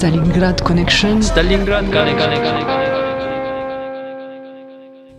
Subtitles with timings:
[0.00, 2.66] ستالينغراد كونكشن استالینگراد کانکشن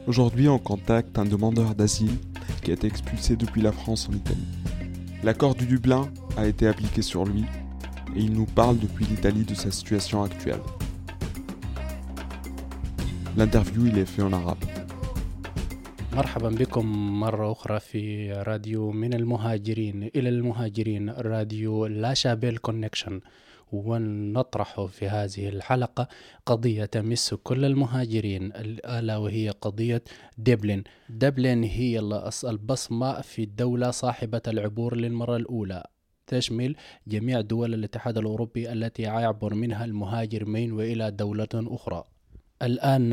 [0.07, 2.17] Aujourd'hui, on contacte un demandeur d'asile
[2.63, 4.49] qui a été expulsé depuis la France en Italie.
[5.23, 6.03] L'accord du Dublin
[6.37, 7.43] a été appliqué sur lui
[8.15, 10.63] et il nous parle depuis l'Italie de sa situation actuelle.
[13.37, 14.63] L'interview, il est fait en arabe.
[16.17, 16.85] مرحبا بكم
[17.19, 23.19] مرة أخرى في راديو من المهاجرين إلى المهاجرين راديو لا شابيل كونكشن
[23.72, 26.08] ونطرح في هذه الحلقة
[26.46, 28.52] قضية تمس كل المهاجرين
[28.86, 30.04] ألا وهي قضية
[30.38, 30.82] دبلن.
[31.08, 31.98] دبلن هي
[32.44, 35.86] البصمة في الدولة صاحبة العبور للمرة الأولى.
[36.26, 42.11] تشمل جميع دول الاتحاد الأوروبي التي يعبر منها المهاجر من وإلى دولة أخرى.
[42.62, 43.10] الآن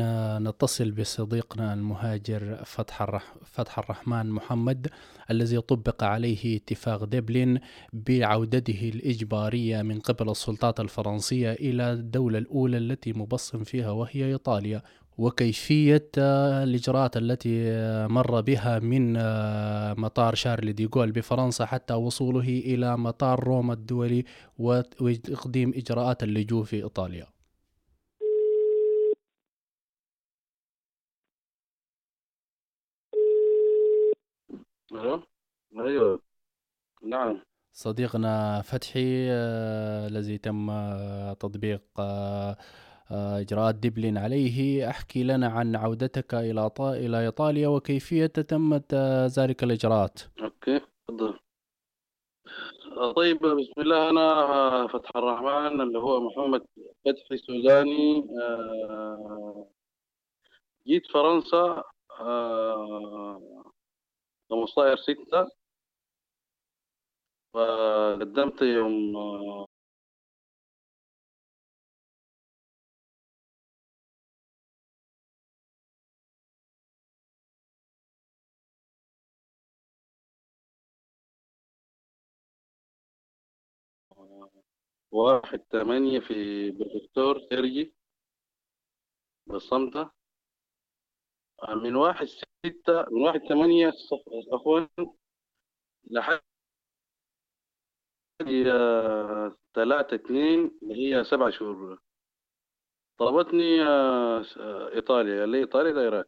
[0.48, 4.88] نتصل بصديقنا المهاجر فتح, الرح فتح الرحمن محمد
[5.30, 7.58] الذي طبق عليه اتفاق دبلن
[7.92, 14.82] بعودته الإجبارية من قبل السلطات الفرنسية إلى الدولة الأولى التي مبصم فيها وهي إيطاليا.
[15.18, 17.72] وكيفية الإجراءات التي
[18.08, 19.12] مر بها من
[20.00, 24.24] مطار شارل ديغول بفرنسا حتى وصوله إلى مطار روما الدولي
[24.58, 27.39] وتقديم إجراءات اللجوء في إيطاليا.
[34.92, 35.22] ألو
[35.78, 36.20] أيوه.
[37.02, 37.42] نعم.
[37.72, 42.56] صديقنا فتحي آه، الذي تم آه، تطبيق آه،
[43.10, 49.26] آه، إجراءات دبلن عليه أحكي لنا عن عودتك إلى طا- إلى إيطاليا وكيفية تمت آه،
[49.26, 51.38] ذلك الإجراءات؟ أوكي تفضل.
[52.96, 54.10] آه، طيب بسم الله.
[54.10, 56.62] أنا فتح الرحمن اللي هو محمد
[57.04, 59.66] فتحي سوداني آه،
[60.86, 61.82] جيت فرنسا
[62.20, 63.59] آه،
[64.50, 65.50] 15 ستة.
[67.54, 69.16] فقدمت يوم
[85.12, 87.94] واحد ثمانية في بروفيسور سيرجي
[89.46, 90.10] بصمتة.
[91.68, 93.92] من واحد ستة من واحد ثمانية
[94.52, 94.80] عفوا
[96.10, 96.40] لحد
[98.66, 101.98] آه، ثلاثة اتنين اللي هي سبع شهور.
[103.18, 105.40] طلبتني آه، آه، إيطاليا.
[105.40, 106.24] قال لي إيطاليا دايرة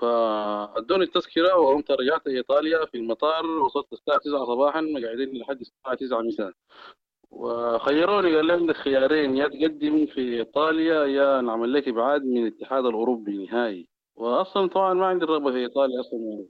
[0.00, 3.46] فأدوني التذكرة وقمت رجعت إيطاليا في المطار.
[3.46, 6.52] وصلت الساعة 9 صباحا قاعدين لحد الساعة 9 مساء.
[7.30, 9.36] وخيروني قال لي عندك خيارين.
[9.36, 13.91] يا تقدم في إيطاليا يا نعمل لك إبعاد من الاتحاد الأوروبي نهائي.
[14.16, 16.44] وأصلا طبعا ما عندي الرغبة في إيطاليا أصلا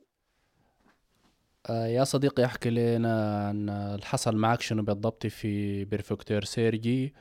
[1.70, 7.14] آه، يا صديقي احكي لنا عن اللي حصل معك شنو بالضبط في préfecture Cergy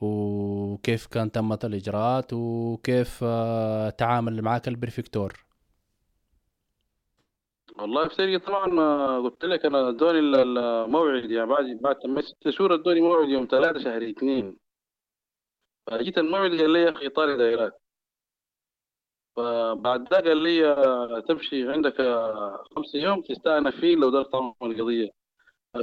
[0.00, 5.46] وكيف كان تمت الإجراءات وكيف آه، تعامل معك ال préfecture
[7.78, 12.20] والله في Cergy طبعا ما قلت لك أنا ادوني ال- الموعد يعني بعد بعد تم
[12.20, 14.56] ست شهور ادوني موعد يوم ثلاثة شهر اثنين.
[15.86, 17.82] فجيت الموعد قال لي يا أخي إيطاليا دايرات
[19.36, 24.54] فبعد ذا قال لي آه، تمشي عندك آه، خمسة يوم تستأنف فيه لو دارت تعمل
[24.62, 25.10] القضية.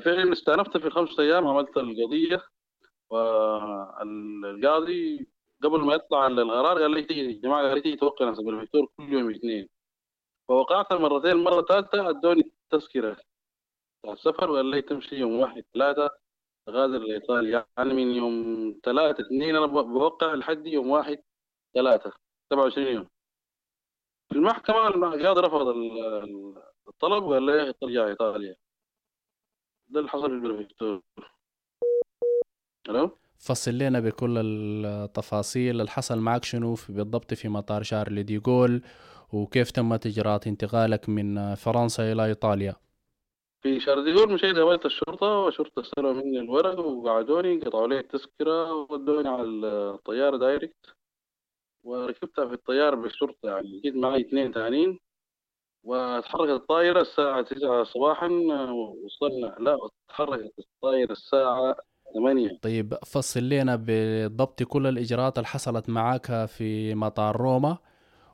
[0.06, 2.42] فعلا استأنفت في الخمسة أيام عملت القضية.
[4.04, 5.28] والقاضي
[5.64, 8.88] قبل ما يطلع القرار قال لي تيجي يا جماعة قال لي تيجي توقع نفسك بالدكتور
[8.98, 9.70] كل يوم اثنين
[10.48, 13.18] فوقعت المرتين المرة الثالثة أدوني تذكرة.
[14.08, 16.10] السفر وقال لي تمشي يوم واحد ثلاثة
[16.68, 18.34] تغادر لإيطاليا يعني من يوم
[18.86, 21.18] ثلاثة اثنين أنا بوقع لحد يوم واحد
[21.76, 22.12] ثلاثة
[22.50, 23.08] 27 يوم.
[24.34, 26.56] في المحكمة القاضي رفض ال-
[26.88, 28.56] الطلب وقال لي ترجع إيطاليا.
[29.88, 31.02] ده اللي حصل في البريفكتور
[32.90, 35.72] ألو؟ فصل لنا بكل التفاصيل.
[35.72, 38.82] اللي حصل معك شنو؟ بالضبط في مطار شارل دي جول
[39.34, 42.76] وكيف تمت إجراءات انتقالك من فرنسا إلى إيطاليا؟
[43.62, 49.44] في شارديون مشيت قابلت الشرطة والشرطة استلموا مني الورق وقعدوني قطعوا لي التذكرة وودوني على
[49.44, 50.86] الطيارة direct.
[51.84, 55.00] وركبتها في الطيارة بالشرطة يعني جيت معي اثنين تانيين
[55.84, 58.28] وتحركت الطائرة الساعة تسعة صباحا
[59.06, 59.78] وصلنا لا
[60.10, 61.76] تحركت الطائرة الساعة
[62.14, 62.60] ثمانية.
[62.62, 67.78] طيب فصل لنا بالضبط كل الإجراءات اللي حصلت معك في مطار روما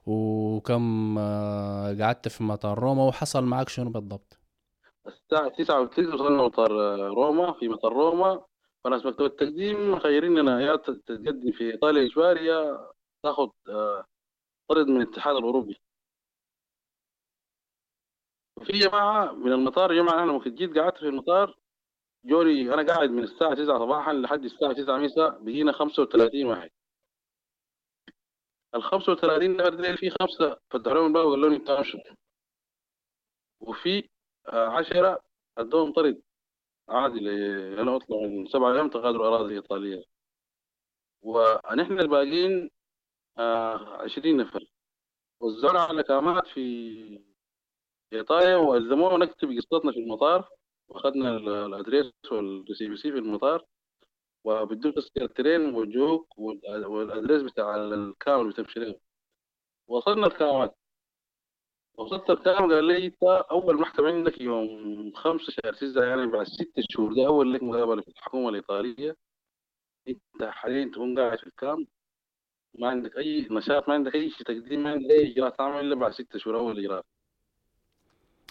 [0.06, 4.40] وكم آه، قعدت في مطار روما وحصل معك شنو بالضبط؟
[5.08, 8.42] الساعة تسعة وثلث وصلنا مطار روما في مطار روما.
[8.84, 12.46] فناس مكتب التقديم مخيريننا يا تتقدم في إيطاليا إجباري
[13.26, 14.06] يا تاخذ آه،
[14.70, 15.82] طرد من الاتحاد الأوروبي.
[18.58, 21.58] وفي جماعة من المطار جماعة أنا وقت جيت قعدت في المطار
[22.26, 26.70] جوني أنا قاعد من الساعة 9 صباحا لحد الساعة 9 مساء بقينا 35 واحد.
[28.76, 31.98] ال 35 نفر ديل في خمسة فتحوا لهم الباب وقالوا لي أنت امشي
[33.60, 34.10] وفي
[34.48, 35.22] آه، عشرة
[35.58, 36.22] أدوهم طرد
[36.90, 37.20] عادي
[37.82, 40.04] أنا اطلع من سبعة أيام تغادروا أراضي إيطالية.
[41.22, 42.70] ونحن الباقيين
[43.40, 44.66] 20 نفر.
[45.42, 47.22] وزعنا على كامات في
[48.14, 50.50] إيطاليا وألزمونا نكتب قصتنا في المطار
[50.90, 53.66] وأخذنا ال- الأدريس والسي بي سي في المطار
[54.44, 58.94] وبدون تذكرة ترين وجوك وال- والأدريس بتاع الكامل بتمشي
[59.88, 60.76] وصلنا الكامات.
[61.98, 66.74] وصلت الكلام قال لي أنت أول محكمة عندك يوم خمسة شهر تسعة يعني بعد ست
[66.90, 69.18] شهور ده أول لك مقابلة في الحكومة الإيطالية.
[70.08, 71.88] أنت حاليا تكون قاعد في الكام
[72.74, 75.96] ما عندك أي نشاط ما عندك أي شيء تقديم ما عندك أي اجراء تعمل إلا
[75.96, 77.06] بعد ست شهور أول اجراء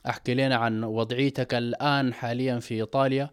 [0.09, 3.31] احكي لنا عن وضعيتك الآن حاليا في إيطاليا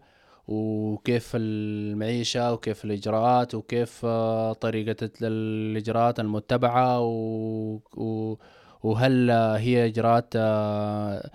[0.48, 8.36] وكيف المعيشة وكيف الإجراءات وكيف آه، طريقة الإجراءات المتبعة و...
[8.82, 11.30] وهل هي إجراءات آه،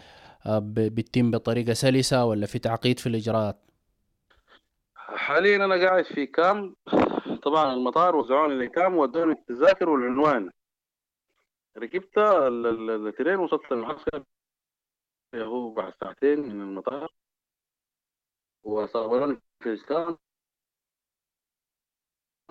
[0.46, 3.58] آه، بتتم بطريقة سلسة ولا في تعقيد في الإجراءات؟
[4.96, 6.76] حاليا أنا قاعد في كام
[7.44, 10.52] طبعا المطار وزعوني لكام ودوني التذاكر والعنوان.
[11.78, 14.24] ركبت ال- ال- الترين وصلت المعسكر
[15.36, 17.14] هو بعد ساعتين من المطار.
[18.64, 20.18] وصوروني في الكام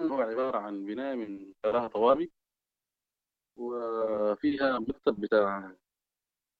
[0.00, 2.26] هو عبارة عن بناية من ثلاثة طوابق.
[3.56, 5.72] وفيها مكتب بتاع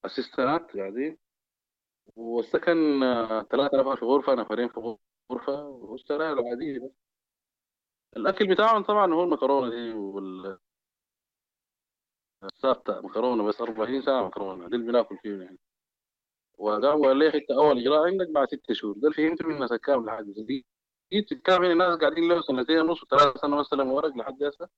[0.05, 1.19] اسيستنات قاعدين.
[2.17, 4.35] والسكن آه، ثلاثة نفر في غرفة.
[4.35, 4.97] نفرين في
[5.33, 5.63] غرفة.
[5.65, 6.91] والسراير العادية.
[8.13, 10.59] بس الأكل بتاعهم طبعا هو المكرونة دي وال
[12.63, 15.59] ثابتة مكرونة بس 40 ساعة مكرونة دي اللي بناكل فيه يعني.
[16.59, 18.95] وقام قال لي انت أول إجراء عندك بعد ست شهور.
[18.99, 20.25] ده فهمت من الناس الكام لحد.
[20.27, 20.67] دي.
[21.13, 24.69] الكام هنا الناس قاعدين له سنتين ونص وثلاث سنة مثلا ورق لحد هسه.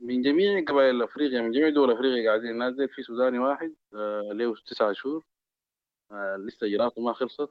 [0.00, 4.54] من جميع قبائل أفريقيا من جميع دول أفريقيا قاعدين الناس في سوداني واحد آه له
[4.66, 5.24] تسعة شهور.
[6.12, 7.50] آه لسه إجراءاته ما خلصت.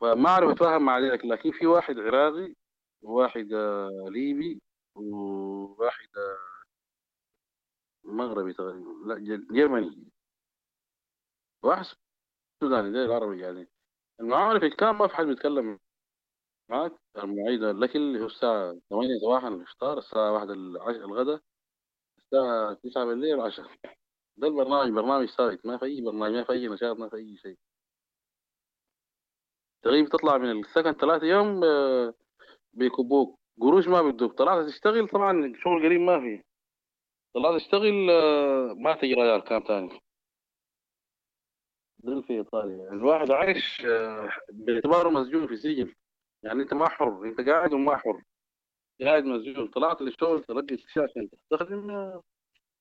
[0.00, 2.54] فما أعرف أتفاهم مع ذلك لكن في واحد عراقي
[3.02, 4.62] وواحد آه ليبي
[4.94, 6.38] وواحد آه
[8.04, 8.90] مغربي تقريبا.
[9.06, 9.18] لا
[9.50, 10.12] جرمني
[11.62, 11.86] واحد
[12.60, 13.68] سوداني ده العربي يعني.
[14.20, 15.78] المعارف الكام ما في حد بيتكلم
[16.68, 20.96] معاك المواعيد الاكل هو الساعة 8 صباحا الإفطار الساعة 1 العش...
[20.96, 21.40] الغداء
[22.18, 23.66] الساعة 9 بالليل العشاء.
[24.36, 27.36] ده البرنامج برنامج ثابت ما في أي برنامج ما في أي نشاط ما في أي
[27.36, 27.58] شيء.
[29.82, 32.14] تغيب تطلع من السكن ثلاثة يوم آه،
[32.72, 36.42] بيكبوك قروش ما بيدوك طلعت تشتغل طبعا شغل قريب ما في
[37.34, 40.00] طلعت تشتغل آه، ما تجي رجال كام تاني.
[41.98, 42.88] دول في إيطاليا.
[42.92, 45.94] الواحد عايش آه، باعتباره مسجون في سجن
[46.42, 48.22] يعني أنت ما حر أنت قاعد وما حر.
[49.00, 49.68] قاعد مسجون.
[49.68, 52.12] طلعت للشغل تلقي عشان تستخدم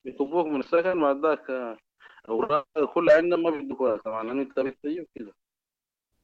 [0.06, 1.78] بيطبوك من السكن بعد ذاك
[2.30, 5.34] أوراق كلها عندهم ما بيدوك طبعا انت بتسيب كده.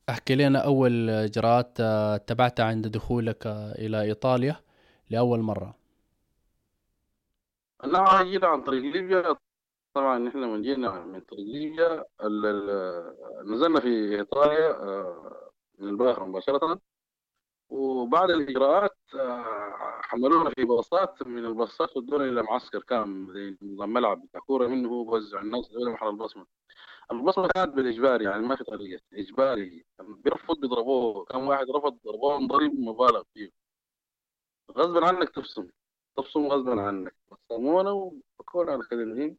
[0.10, 4.56] أحكي لنا أول إجراءات آه، اتبعتها عند دخولك آه، إلى إيطاليا
[5.10, 5.76] لأول مرة.
[7.84, 9.36] أنا جيت عن طريق ليبيا.
[9.94, 12.06] طبعا نحن من جينا من طريق ليبيا.
[13.46, 16.80] نزلنا في إيطاليا آه، من البحر مباشرة.
[17.70, 18.98] وبعد الإجراءات
[20.02, 21.28] حملونا في باصات.
[21.28, 25.92] من الباصات ودونا إلى معسكر كان زي نظام ملعب بتاع كوره منه بوزع الناس دول
[25.92, 26.46] محل البصمة.
[27.12, 29.86] البصمه كانت بالإجباري يعني ما في طريقة إجباري.
[30.00, 31.26] بيرفض بيضربوه.
[31.26, 33.52] كان واحد رفض ضربوه ضرب مبالغ فيه.
[34.72, 35.68] غصبا عنك تبصم
[36.18, 37.16] تبصم غصبا عنك.
[37.32, 39.38] بصمونا وبكون على كده الحين.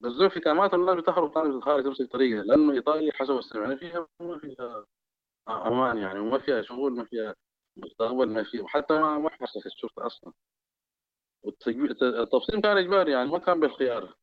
[0.00, 3.76] بس زي في كامات الناس بتهرب ثاني الخارج نفس الطريقة لأنه إيطاليا حسب ما سمعنا
[3.76, 4.86] فيها ما فيها
[5.48, 7.34] أمان يعني وما فيها شغل ما فيها
[7.76, 8.62] مستقبل ما فيها.
[8.62, 10.32] وحتى ما ما حصلت الشرطة أصلا.
[11.42, 14.14] والتجوي- التبصيم كان إجباري يعني ما كان بالخيار.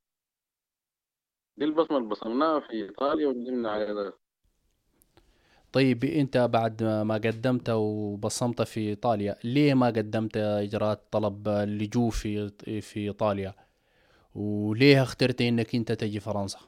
[1.57, 4.13] دي البصمة اللي بصمناها في إيطاليا وندمنا ده.
[5.73, 12.49] طيب أنت بعد ما قدمت وبصمت في إيطاليا ليه ما قدمت إجراءات طلب اللجوء في
[12.81, 13.53] في إيطاليا؟
[14.35, 16.59] وليه اخترت إنك أنت تجي فرنسا؟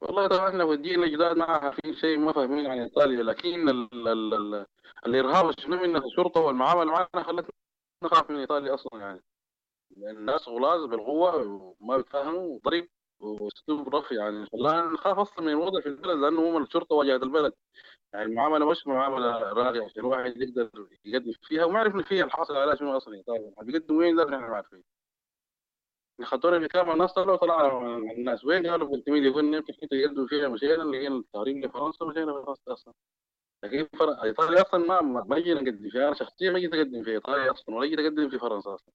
[0.00, 4.34] والله طبعا إحنا ودينا جداد ما عارفين شيء ما فاهمين عن إيطاليا لكن ال ال
[4.34, 4.66] ال
[5.06, 7.52] الإرهاب اللي شفناه من الشرطة والمعامله معنا خلتنا
[8.04, 9.20] نخاف من إيطاليا أصلا يعني.
[9.96, 11.36] الناس غلاظ بالقوة
[11.80, 12.88] وما بيتفاهموا وضرب
[13.20, 14.46] واسلوب رفع يعني.
[14.46, 17.52] خلانا نخاف أصلا من الوضع في البلد لأنه هم الشرطة واجهت البلد.
[18.12, 20.70] يعني المعاملة مش معاملة راقية عشان الواحد يقدر
[21.04, 23.14] يقدم فيها وما عرفنا فيها الحاصل عليها شنو أصلا.
[23.14, 24.82] ايطاليا بيقدموا وين ده؟ إحنا ما عارفين
[26.22, 28.44] خدونا بكام الناس طلعوا طلعنا مع الناس.
[28.44, 32.72] وين قالوا في التميل يقول يمكن كنت يقدموا فيها مشينا لقينا التهريب لفرنسا مشينا لفرنسا
[32.72, 32.94] أصلا.
[33.64, 34.22] لكن فر...
[34.22, 36.06] إيطاليا أصلا ما ما جينا نقدم فيها.
[36.08, 38.94] أنا شخصيا ما جيت أقدم في إيطاليا أصلا ولا جيت أقدم في فرنسا أصلا.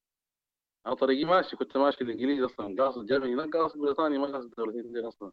[0.86, 2.82] أنا طريقي ماشي كنت ماشي الانجليزي أصلا.
[2.82, 5.32] قاصد جامعي هناك قاصد بريطانيا ما قاصد الدولتين أصلا.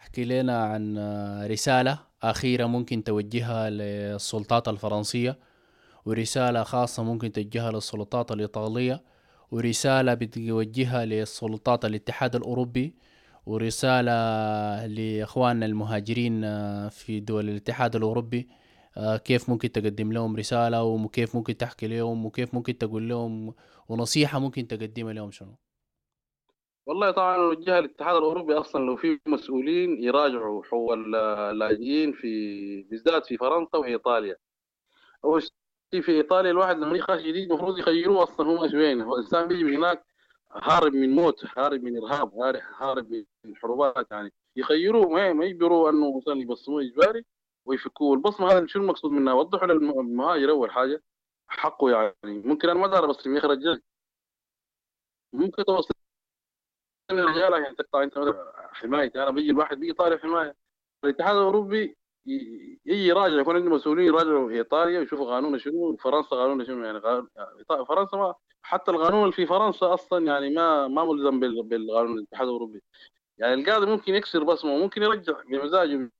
[0.00, 0.98] احكي لنا عن
[1.46, 5.38] رسالة أخيرة ممكن توجهها للسلطات الفرنسية
[6.04, 9.02] ورسالة خاصة ممكن توجهها للسلطات الإيطالية
[9.50, 12.94] ورسالة بتوجهها للسلطات الاتحاد الأوروبي
[13.46, 14.12] ورسالة
[14.86, 16.40] لإخواننا المهاجرين
[16.88, 18.48] في دول الاتحاد الأوروبي.
[18.50, 18.61] آه،
[19.24, 23.54] كيف ممكن تقدم لهم رسالة وكيف ممكن تحكي لهم وكيف ممكن تقول لهم
[23.88, 25.54] ونصيحة ممكن تقدمها لهم شنو؟
[26.86, 33.36] والله طبعا نوجهها للاتحاد الأوروبي أصلا لو في مسؤولين يراجعوا حول اللاجئين في بالذات في
[33.36, 34.36] فرنسا وايطاليا
[35.24, 39.48] أول شيء في إيطاليا الواحد لما يخرج جديد المفروض يخيروه أصلا هو مش وين الإنسان
[39.48, 40.04] بيجي من هناك
[40.52, 42.34] هارب من موت هارب من إرهاب
[42.78, 44.32] هارب من حروبات يعني.
[44.56, 47.24] يخيروه ما يجبروه أنه مثلا يبصموه إجباري.
[47.64, 48.10] ويفكوه.
[48.10, 51.02] والبصمه هذا شو المقصود منها وضحوا للمهاجر اول حاجة.
[51.48, 52.14] حقه يعني.
[52.24, 53.80] ممكن أنا ما دار بصم يا
[55.32, 55.94] ممكن توصل
[57.10, 58.14] الرجال عشان تقطع أنت
[58.72, 60.56] حمايتي أنا بيجي الواحد بيجي طالب حماية.
[61.04, 66.84] الاتحاد الأوروبي يجي يراجع يكون عنده مسؤولين يراجعوا إيطاليا ويشوفوا قانون شنو فرنسا قانون شنو
[66.84, 67.00] يعني.
[67.36, 72.18] يعني فرنسا ما حتى القانون اللي في فرنسا أصلا يعني ما ما ملزم بال- بالقانون
[72.18, 72.82] الاتحاد الأوروبي.
[73.38, 76.10] يعني القاضي ممكن يكسر بصمة وممكن يرجع بمزاجه.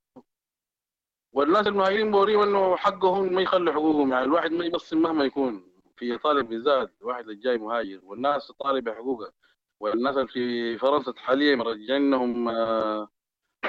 [1.33, 5.63] والناس المهاجرين بوريهم إنه حقهم ما يخلوا حقوقهم يعني الواحد ما يبصم مهما يكون
[5.97, 9.31] في ايطاليا بالذات الواحد جاي مهاجر والناس طالبة حقوقها.
[9.79, 13.07] والناس اللي في فرنسا حاليا مرجعينهم آه،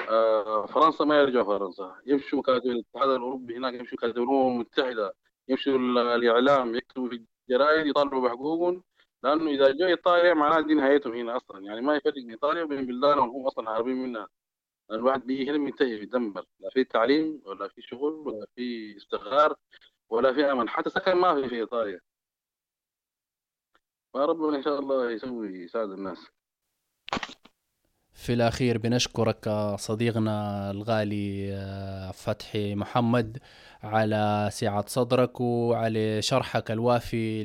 [0.08, 1.94] آه، فرنسا ما يرجعوا فرنسا.
[2.06, 5.14] يمشوا كاتب الاتحاد الأوروبي هناك يمشوا كاتب الامم المتحده
[5.48, 8.82] يمشوا ال- الإعلام يكتبوا في الجرائد يطالبوا بحقوقهم.
[9.22, 11.60] لأنه إذا جو ايطاليا معناها دي نهايتهم هنا أصلا.
[11.64, 14.28] يعني ما يفرق بين ايطاليا وبين بلدانهم هم أصلا هاربين منها.
[14.90, 16.44] الواحد بيجي هنا منتهي بيدمر.
[16.60, 19.56] لا في تعليم ولا في شغل ولا في استقرار
[20.10, 20.68] ولا في أمل.
[20.68, 22.00] حتى سكن ما في في إيطاليا.
[24.14, 26.18] فربنا إن شاء الله يسوي يساعد الناس.
[28.12, 29.48] في الأخير بنشكرك
[29.78, 33.38] صديقنا الغالي آه، فتحي محمد.
[33.84, 37.44] على سعة صدرك وعلى شرحك الوافي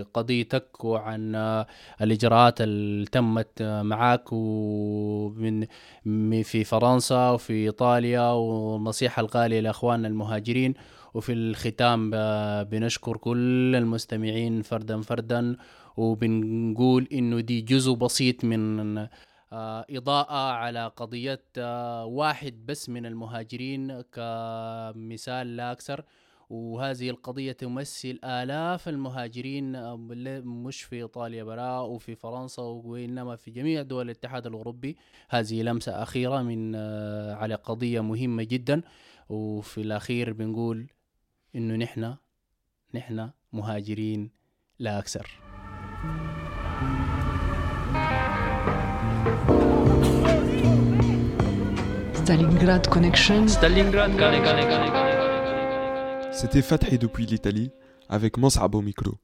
[0.00, 1.34] لقضيتك وعن
[2.02, 5.66] الإجراءات اللي تمت معك ومن
[6.04, 10.74] من- في فرنسا وفي إيطاليا والنصيحة الغالية لأخواننا المهاجرين.
[11.14, 12.10] وفي الختام
[12.64, 15.56] بنشكر كل المستمعين فردا فردا
[15.96, 18.96] وبنقول إنه دي جزء بسيط من
[19.52, 26.04] إضاءة على قضية آه، واحد بس من المهاجرين كمثال لا أكثر.
[26.50, 29.96] وهذه القضية تمثل آلاف المهاجرين آه،
[30.44, 34.96] مش في إيطاليا براء وفي فرنسا وإنما في جميع دول الاتحاد الأوروبي.
[35.28, 38.82] هذه لمسة أخيرة من آه، على قضية مهمة جدا.
[39.28, 40.86] وفي الأخير بنقول
[41.56, 42.16] إنه نحن
[42.94, 44.30] نحن مهاجرين
[44.78, 45.30] لا أكثر.
[52.24, 53.46] Stalingrad Connection.
[53.46, 56.32] Stalingrad Connection.
[56.32, 57.70] C'était Fathi depuis l'Italie,
[58.08, 59.18] avec Monsab au micro.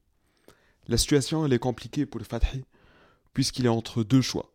[0.87, 2.63] La situation elle est compliquée pour Fathi,
[3.33, 4.53] puisqu'il est entre deux choix.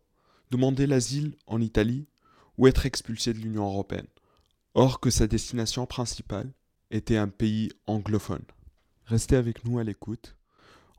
[0.49, 2.07] Demander l'asile en Italie
[2.57, 4.07] ou être expulsé de l'Union Européenne.
[4.75, 6.49] Or que sa destination principale
[6.89, 8.45] était un pays anglophone.
[9.07, 10.37] Restez avec nous à l'écoute.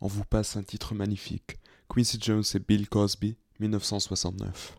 [0.03, 1.57] On vous passe un titre magnifique.
[1.89, 4.79] Quincy Jones et Bill Cosby, 1969.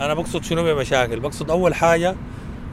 [0.00, 2.14] أنا بقصد شنو بمشاكل بقصد أول حاجة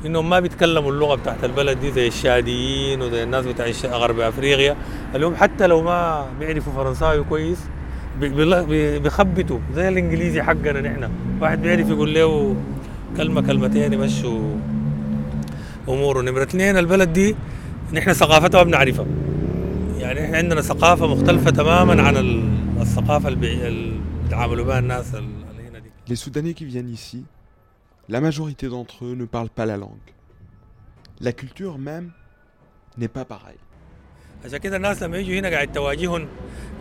[0.06, 4.76] إنهم ما بيتكلموا اللغة بتاعت البلد دي زي الشاديين وزي الناس بتاع غرب أفريقيا.
[5.16, 7.60] اللي هم حتى لو ما بيعرفوا فرنساوي كويس
[8.20, 9.60] بيخبطوا.
[9.76, 11.10] زي الإنجليزي حقنا نحن.
[11.42, 12.56] واحد بيعرف يقول له
[13.18, 14.56] كلمة كلمتين يمشوا
[15.90, 16.22] أموره.
[16.22, 17.36] نمرة اثنين البلد دي
[17.94, 19.06] نحن ثقافتها ما بنعرفها.
[20.00, 22.50] يعني إحنا عندنا ثقافة مختلفة تماما عن ال-
[22.82, 23.92] الثقافة اللي اللي
[24.24, 25.16] بيتعاملوا بها الناس
[26.10, 27.26] Les Soudanais qui viennent ici,
[28.10, 30.08] la majorité d'entre eux ne parlent pas la langue.
[31.20, 32.12] La culture même
[32.98, 33.60] n'est pas pareille.
[34.46, 36.28] عشان كده الناس لما يجوا هنا قاعد تواجههم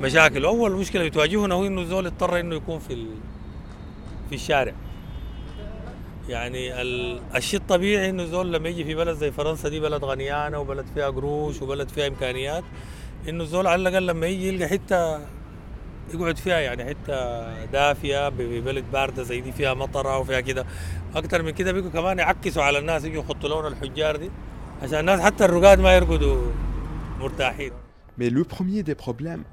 [0.02, 3.06] مشاكل واول مشكلة بتواجهنا هو إنه الزول اضطر إنه يكون في ال...
[4.28, 4.74] في الشارع
[6.28, 7.20] يعني ال...
[7.36, 11.06] الشيء الطبيعي إنه الزول لما يجي في بلد زي فرنسا دي بلد غنيانة وبلد فيها
[11.10, 12.64] قروش وبلد فيها إمكانيات
[13.28, 15.20] إنه الزول على الأقل لما يجي يلقى حتة
[16.13, 20.65] يقعد فيها يعني حته دافيه ببلد بارده زي دي فيها مطره وفيها كده
[21.15, 24.31] اكتر من كده بيجوا كمان يعكسوا على الناس يجوا يحطوا لون الحجار دي
[24.81, 26.51] عشان الناس حتى الرقاد ما يرقدوا
[27.19, 27.71] مرتاحين
[28.17, 29.45] Mais le premier des problèmes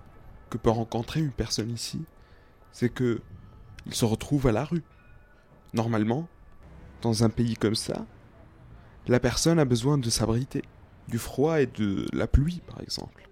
[0.50, 2.00] que peut rencontrer une personne ici,
[2.72, 3.20] c'est que
[3.86, 4.82] il se retrouve à la rue.
[5.72, 6.28] Normalement,
[7.02, 8.04] dans un pays comme ça,
[9.06, 10.62] la personne a besoin de s'abriter
[11.08, 13.22] du froid et de la pluie, par exemple.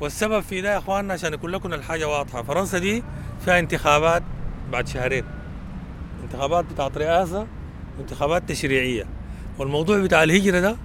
[0.00, 2.42] والسبب في ده يا إخواننا عشان يكون لكم الحاجة واضحة.
[2.42, 3.02] فرنسا دي
[3.44, 4.22] فيها انتخابات
[4.72, 5.24] بعد شهرين.
[6.22, 7.46] انتخابات بتاعت رئاسة
[7.98, 9.06] وانتخابات تشريعية.
[9.58, 10.76] والموضوع بتاع الهجرة ده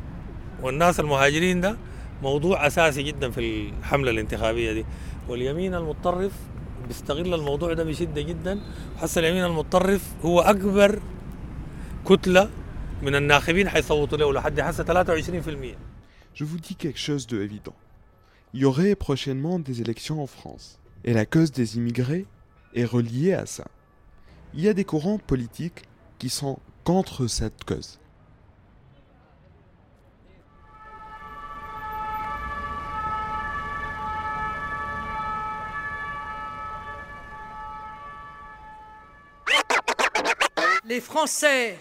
[0.62, 1.78] والناس المهاجرين ده
[2.24, 4.86] موضوع أساسي جدا في الحملة الانتخابية دي.
[5.30, 6.32] واليمين المتطرف
[6.88, 8.62] بيستغل الموضوع ده بشدة جدا.
[8.98, 11.00] حس اليمين المتطرف هو أكبر
[12.06, 12.50] كتلة
[13.02, 15.78] من الناخبين حيصوتوا له لحد هسه 23%
[16.36, 17.76] Je vous dis quelque chose de évident.
[18.54, 20.80] Il y aurait prochainement des élections en France.
[21.04, 22.26] Et la cause des immigrés
[22.74, 23.68] est reliée à ça.
[24.54, 25.84] Il y a des courants politiques
[26.18, 28.00] qui sont contre cette cause.
[40.86, 41.78] Les Français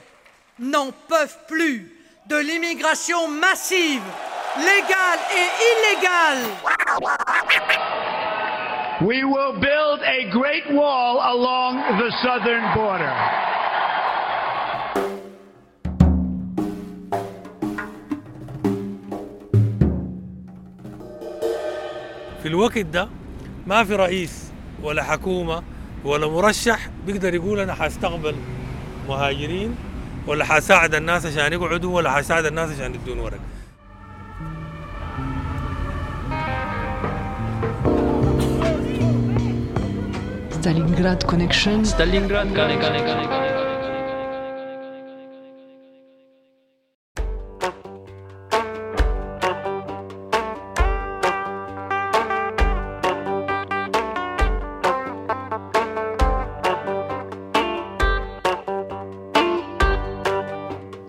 [0.58, 1.90] n'en peuvent plus
[2.28, 4.02] de l'immigration massive,
[4.70, 6.44] légale et illégale.
[9.00, 13.14] We will build a great wall along the southern border.
[22.42, 23.08] في الوقت ده
[23.66, 24.50] ما في رئيس
[24.82, 25.62] ولا حكومة
[26.04, 28.34] ولا مرشح بيقدر يقول أنا حاستقبل
[29.08, 29.76] مهاجرين
[30.26, 33.38] ولا حساعد الناس عشان يقعدوا ولا حساعد الناس عشان يدون ورق
[40.68, 41.82] Stalingrad Connection.
[41.82, 43.48] Stalingrad Connection.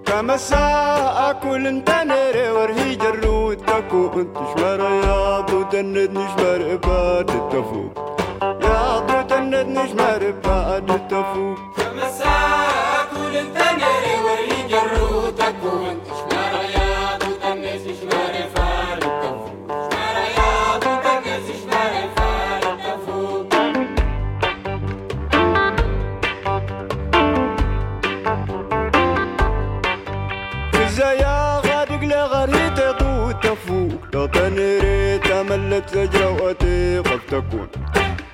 [0.05, 7.83] كمساء أكل انت نري ورهي جرود تكو انت شمر يا ضو تند نشمر بعد التفو
[7.83, 7.88] يا
[9.59, 12.69] ضو تند نشمر بعد التفو كمساء
[13.01, 20.17] أكل انت نري ورهي جرود تكو انت شمر يا ضو تند نشمر بعد التفو شمر
[20.37, 23.43] يا ضو تند نشمر بعد التفو
[30.99, 33.87] يا غادق لغري تضو تفو.
[34.13, 37.67] لو تنري تملت تجروتي غف تكون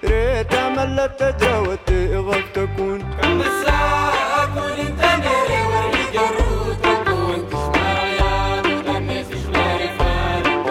[0.04, 0.55] ريت
[0.86, 7.40] هلا تجاوز تقدر تكون كم الساعة أكون أنت ناري وريد الروح تكون
[7.74, 10.66] معايا تدمس شماري فارق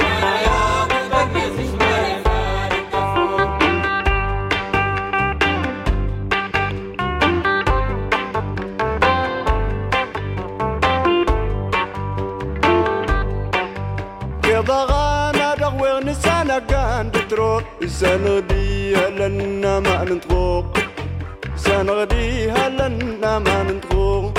[0.00, 3.50] معايا تدمس شماري فارق تفوق
[14.42, 17.64] كي ضغانا دغوير نسانا كان تروح.
[17.82, 18.69] السنة دي
[19.20, 20.78] لنا ما نطغوق
[21.56, 24.38] سنغديها لنا ما نطغوق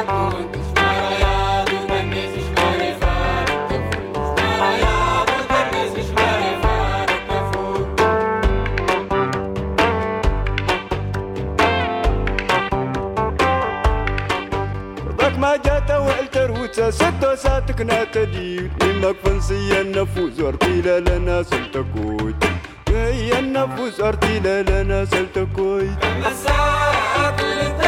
[16.73, 22.35] وعلت روتا ستة ساتك ناتدي نمك فنسي النفوس ارتيلا لنا سلتكوي
[22.89, 27.83] هي النفوس ارتيلا لنا سلتكوي خمس ساعات كل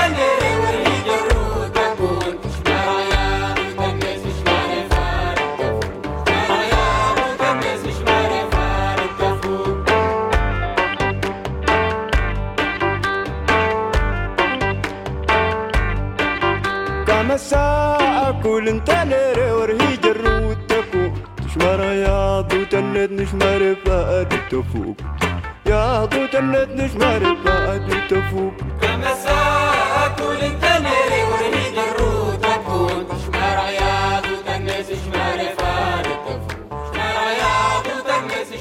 [18.45, 21.03] كل انت نري ورهي جرود تكو
[21.37, 23.77] تشمر يا ضو تنت نشمر
[24.51, 24.97] تفوق.
[25.67, 28.55] يا ضو تنت نشمر فقد تفوق.
[29.25, 36.93] ساعات كل تنري ورهي جرود تكون شمارة يا بود الناس شمارة فارق تفوق.
[36.93, 37.55] شمارة يا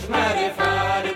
[0.07, 1.12] شمارة فارق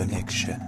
[0.00, 0.58] Connection.